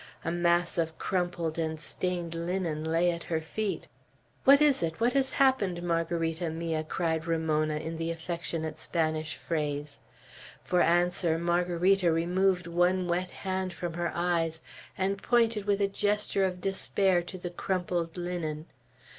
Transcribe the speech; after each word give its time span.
A 0.25 0.31
mass 0.31 0.79
of 0.79 0.97
crumpled 0.97 1.59
and 1.59 1.79
stained 1.79 2.33
linen 2.33 2.83
lay 2.83 3.11
at 3.11 3.21
her 3.25 3.39
feet. 3.39 3.87
"What 4.45 4.59
is 4.59 4.81
it? 4.81 4.99
What 4.99 5.13
has 5.13 5.29
happened, 5.37 5.83
Margarita 5.83 6.49
mia?" 6.49 6.83
cried 6.83 7.27
Ramona, 7.27 7.75
in 7.77 7.97
the 7.97 8.09
affectionate 8.09 8.79
Spanish 8.79 9.35
phrase. 9.35 9.99
For 10.63 10.81
answer, 10.81 11.37
Margarita 11.37 12.11
removed 12.11 12.65
one 12.65 13.07
wet 13.07 13.29
hand 13.29 13.73
from 13.73 13.93
her 13.93 14.11
eyes, 14.15 14.63
and 14.97 15.21
pointed 15.21 15.65
with 15.65 15.79
a 15.79 15.87
gesture 15.87 16.45
of 16.45 16.61
despair 16.61 17.21
to 17.21 17.37
the 17.37 17.51
crumpled 17.51 18.17
linen. 18.17 18.65